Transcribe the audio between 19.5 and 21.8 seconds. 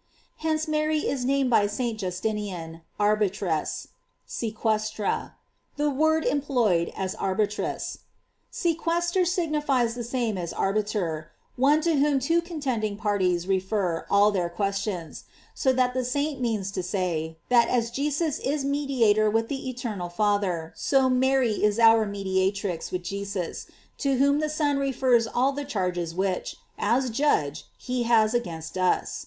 eternal Father, so Mary is